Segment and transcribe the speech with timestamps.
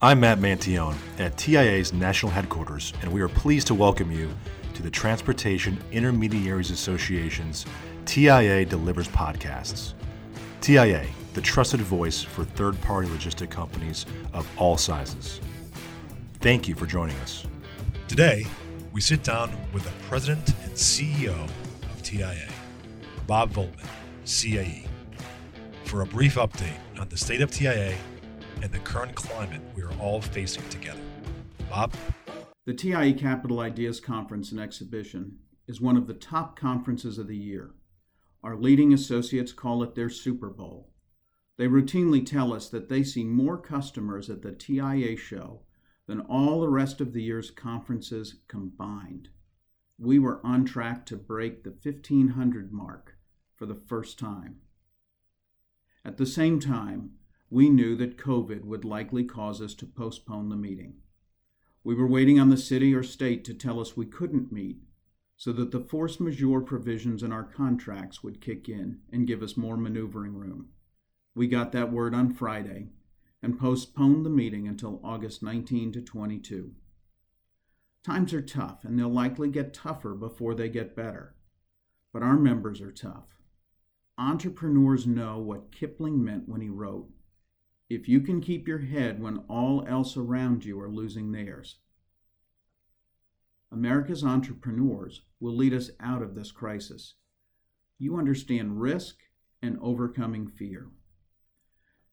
[0.00, 4.30] I'm Matt Mantione at TIA's national headquarters, and we are pleased to welcome you
[4.74, 7.66] to the Transportation Intermediaries Association's
[8.04, 9.94] TIA Delivers podcasts.
[10.60, 15.40] TIA, the trusted voice for third party logistic companies of all sizes.
[16.34, 17.44] Thank you for joining us.
[18.06, 18.46] Today,
[18.92, 22.48] we sit down with the president and CEO of TIA,
[23.26, 23.88] Bob Voltmann,
[24.24, 24.86] CAE,
[25.82, 27.96] for a brief update on the state of TIA
[28.62, 31.00] and the current climate we are all facing together.
[31.70, 31.92] Bob?
[32.66, 37.36] The TIA Capital Ideas Conference and Exhibition is one of the top conferences of the
[37.36, 37.74] year.
[38.42, 40.90] Our leading associates call it their Super Bowl.
[41.56, 45.62] They routinely tell us that they see more customers at the TIA show
[46.06, 49.28] than all the rest of the year's conferences combined.
[49.98, 53.16] We were on track to break the 1500 mark
[53.56, 54.58] for the first time.
[56.04, 57.10] At the same time,
[57.50, 60.94] we knew that COVID would likely cause us to postpone the meeting.
[61.82, 64.78] We were waiting on the city or state to tell us we couldn't meet
[65.36, 69.56] so that the force majeure provisions in our contracts would kick in and give us
[69.56, 70.68] more maneuvering room.
[71.34, 72.88] We got that word on Friday
[73.40, 76.72] and postponed the meeting until August 19 to 22.
[78.04, 81.36] Times are tough and they'll likely get tougher before they get better.
[82.12, 83.38] But our members are tough.
[84.18, 87.08] Entrepreneurs know what Kipling meant when he wrote,
[87.88, 91.76] if you can keep your head when all else around you are losing theirs.
[93.70, 97.14] America's entrepreneurs will lead us out of this crisis.
[97.98, 99.16] You understand risk
[99.62, 100.88] and overcoming fear.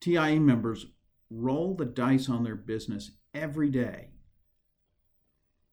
[0.00, 0.86] TIA members
[1.30, 4.10] roll the dice on their business every day.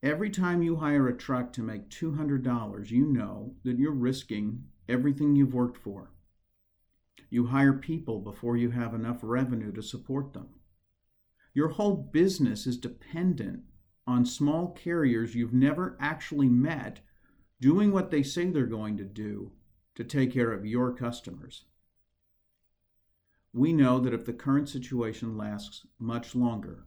[0.04, 5.36] Every time you hire a truck to make $200, you know that you're risking everything
[5.36, 6.12] you've worked for.
[7.30, 10.50] You hire people before you have enough revenue to support them.
[11.54, 13.64] Your whole business is dependent
[14.06, 17.02] on small carriers you've never actually met
[17.60, 19.52] doing what they say they're going to do
[19.96, 21.66] to take care of your customers.
[23.52, 26.86] We know that if the current situation lasts much longer,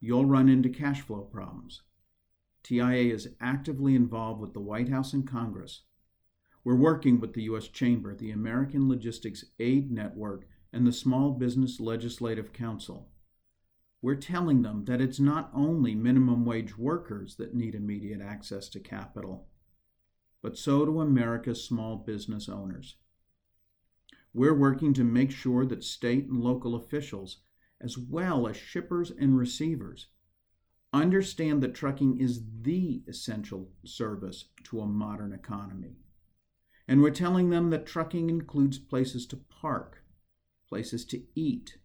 [0.00, 1.82] you'll run into cash flow problems.
[2.62, 5.82] TIA is actively involved with the White House and Congress
[6.66, 7.68] we're working with the U.S.
[7.68, 13.08] Chamber, the American Logistics Aid Network, and the Small Business Legislative Council.
[14.02, 18.80] We're telling them that it's not only minimum wage workers that need immediate access to
[18.80, 19.46] capital,
[20.42, 22.96] but so do America's small business owners.
[24.34, 27.42] We're working to make sure that state and local officials,
[27.80, 30.08] as well as shippers and receivers,
[30.92, 35.98] understand that trucking is the essential service to a modern economy.
[36.88, 40.02] And we're telling them that trucking includes places to park,
[40.68, 41.78] places to eat,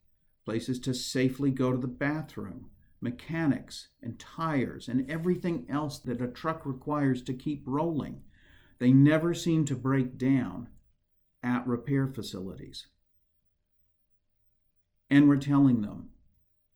[0.46, 2.70] places to safely go to the bathroom,
[3.00, 8.22] mechanics and tires, and everything else that a truck requires to keep rolling.
[8.80, 10.70] They never seem to break down
[11.44, 12.88] at repair facilities.
[15.10, 16.10] And we're telling them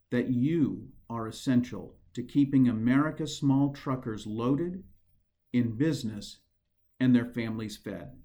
[0.10, 4.84] that you are essential to keeping America's small truckers loaded,
[5.54, 6.40] in business,
[7.00, 8.18] and their families fed.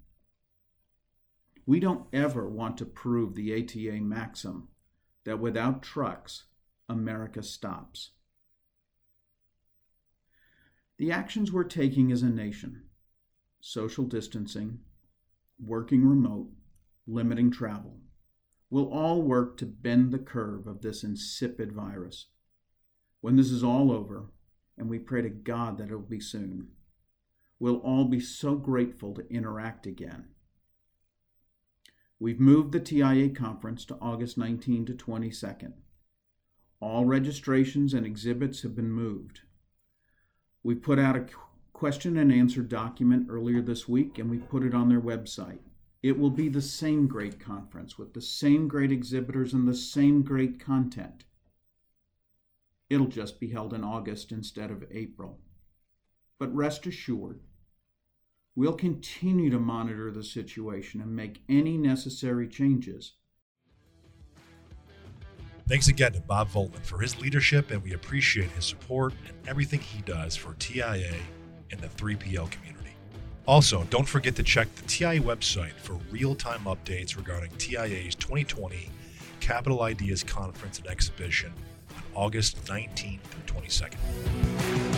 [1.65, 4.69] We don't ever want to prove the ATA maxim
[5.23, 6.45] that without trucks,
[6.89, 8.11] America stops.
[10.97, 12.83] The actions we're taking as a nation
[13.63, 14.79] social distancing,
[15.63, 16.49] working remote,
[17.05, 17.99] limiting travel
[18.71, 22.27] will all work to bend the curve of this insipid virus.
[23.19, 24.31] When this is all over,
[24.77, 26.69] and we pray to God that it will be soon,
[27.61, 30.25] we'll all be so grateful to interact again.
[32.19, 35.73] We've moved the TIA conference to August 19 to 22nd.
[36.79, 39.41] All registrations and exhibits have been moved.
[40.63, 41.27] We put out a
[41.71, 45.59] question and answer document earlier this week and we put it on their website.
[46.01, 50.23] It will be the same great conference with the same great exhibitors and the same
[50.23, 51.25] great content.
[52.89, 55.37] It'll just be held in August instead of April.
[56.39, 57.41] But rest assured,
[58.55, 63.13] we'll continue to monitor the situation and make any necessary changes.
[65.67, 69.79] Thanks again to Bob Voltmann for his leadership, and we appreciate his support and everything
[69.79, 71.15] he does for TIA
[71.71, 72.91] and the 3PL community.
[73.47, 78.89] Also, don't forget to check the TIA website for real time updates regarding TIA's 2020
[79.39, 81.53] Capital Ideas Conference and Exhibition
[81.95, 84.90] on August 19th through 22nd.